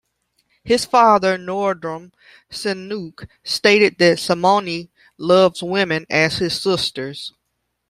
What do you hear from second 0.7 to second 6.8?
father Norodom Sihanouk stated that Sihamoni "loves women as his